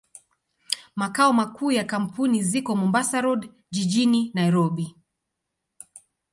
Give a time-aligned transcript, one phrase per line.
[0.95, 4.95] Makao makuu ya kampuni ziko Mombasa Road, jijini Nairobi.